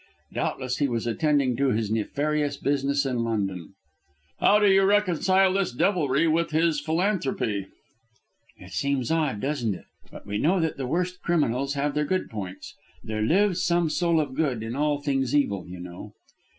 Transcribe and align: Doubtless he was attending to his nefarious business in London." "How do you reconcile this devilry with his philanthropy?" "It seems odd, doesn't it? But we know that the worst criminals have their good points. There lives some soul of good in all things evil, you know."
Doubtless 0.33 0.77
he 0.77 0.87
was 0.87 1.05
attending 1.05 1.55
to 1.57 1.67
his 1.69 1.91
nefarious 1.91 2.57
business 2.57 3.05
in 3.05 3.23
London." 3.23 3.75
"How 4.39 4.57
do 4.57 4.65
you 4.65 4.83
reconcile 4.83 5.53
this 5.53 5.71
devilry 5.71 6.27
with 6.27 6.49
his 6.49 6.79
philanthropy?" 6.79 7.67
"It 8.57 8.71
seems 8.71 9.11
odd, 9.11 9.39
doesn't 9.41 9.75
it? 9.75 9.85
But 10.11 10.25
we 10.25 10.39
know 10.39 10.59
that 10.59 10.77
the 10.77 10.87
worst 10.87 11.21
criminals 11.21 11.75
have 11.75 11.93
their 11.93 12.05
good 12.05 12.31
points. 12.31 12.73
There 13.03 13.21
lives 13.21 13.63
some 13.63 13.91
soul 13.91 14.19
of 14.19 14.33
good 14.33 14.63
in 14.63 14.75
all 14.75 14.99
things 14.99 15.35
evil, 15.35 15.67
you 15.67 15.79
know." 15.79 16.13